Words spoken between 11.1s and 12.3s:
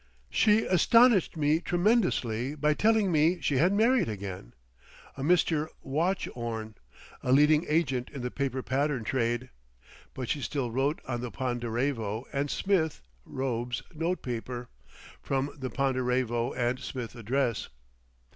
the Ponderevo